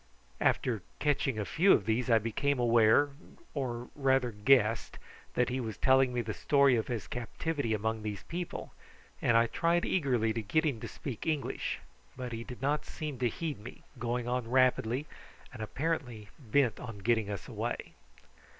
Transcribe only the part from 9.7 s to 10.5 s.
eagerly to